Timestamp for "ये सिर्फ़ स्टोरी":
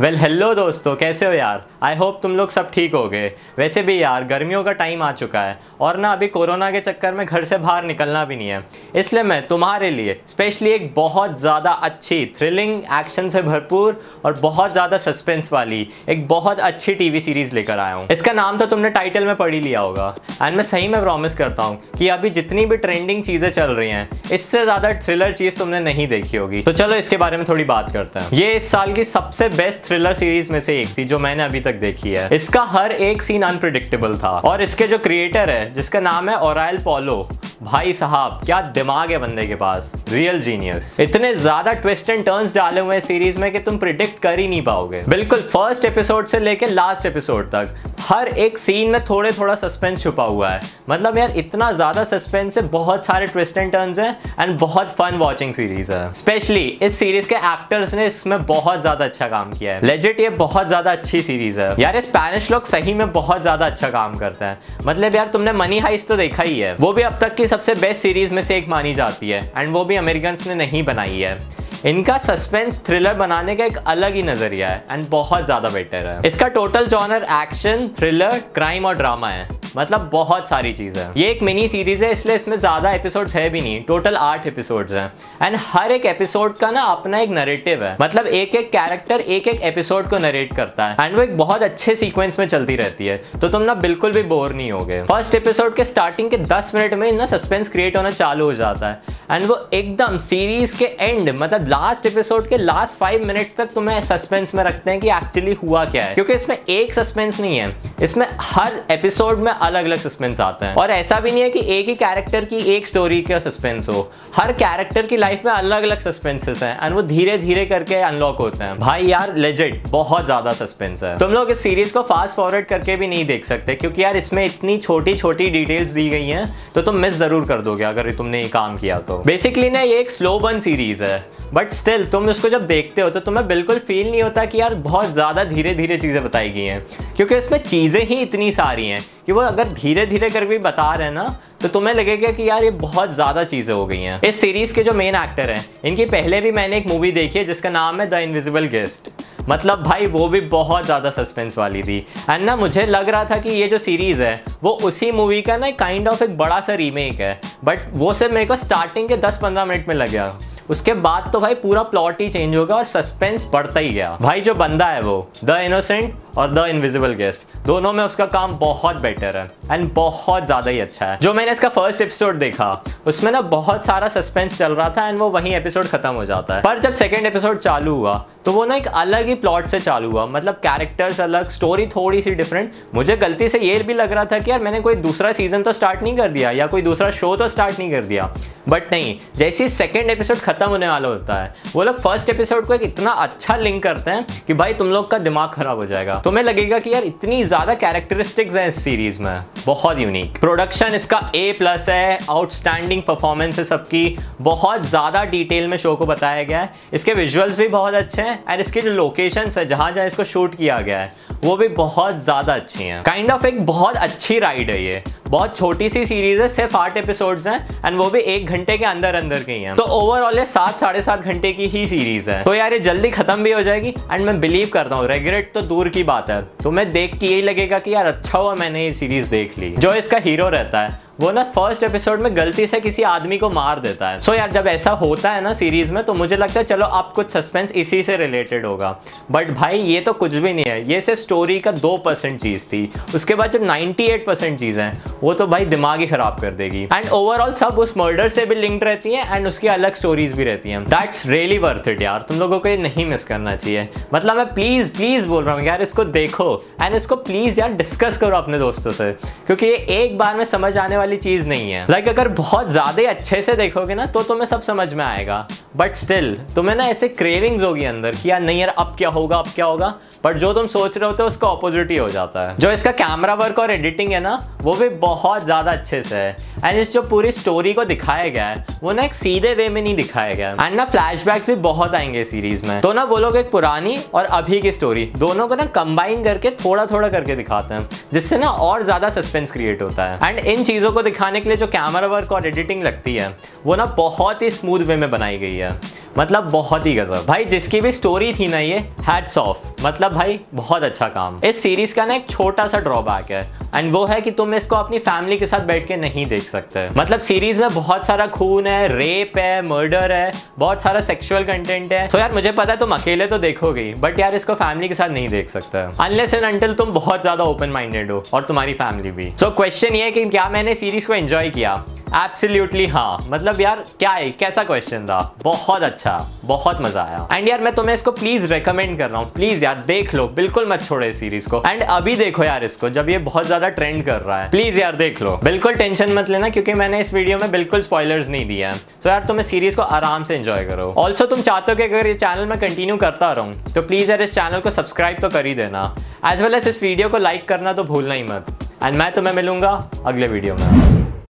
240.90-241.58